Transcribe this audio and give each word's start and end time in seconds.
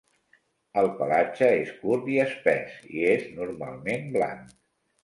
El 0.81 0.89
pelatge 1.01 1.51
és 1.59 1.75
curt 1.83 2.09
i 2.17 2.17
espès, 2.25 2.81
i 2.99 3.07
és 3.13 3.31
normalment 3.39 4.13
blanc. 4.19 4.61